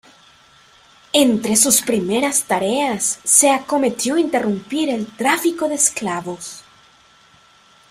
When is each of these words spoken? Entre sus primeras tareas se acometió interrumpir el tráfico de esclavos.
Entre 1.13 1.55
sus 1.55 1.83
primeras 1.83 2.45
tareas 2.45 3.19
se 3.23 3.51
acometió 3.51 4.17
interrumpir 4.17 4.89
el 4.89 5.05
tráfico 5.05 5.69
de 5.69 5.75
esclavos. 5.75 6.63